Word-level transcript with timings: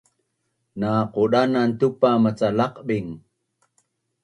na 0.79 0.91
qudanan 1.13 1.69
tupa 1.79 2.09
maca 2.23 2.47
laqbing 2.59 3.09